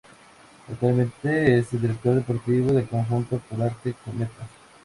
Actualmente 0.67 1.59
es 1.59 1.69
director 1.69 2.15
deportivo 2.15 2.71
del 2.73 2.87
conjunto 2.87 3.37
Polartec-Kometa. 3.37 4.47